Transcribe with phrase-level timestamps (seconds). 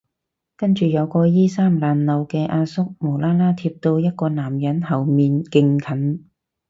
[0.55, 6.25] 跟住有個衣衫襤褸嘅阿叔無啦啦貼到一個男人後面勁近